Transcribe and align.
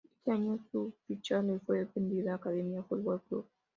Ese 0.19 0.31
año 0.31 0.57
su 0.71 0.95
ficha 1.05 1.43
le 1.43 1.59
fue 1.59 1.87
vendida 1.93 2.31
a 2.31 2.35
Academia 2.37 2.81
Fútbol 2.81 3.21
Club. 3.29 3.45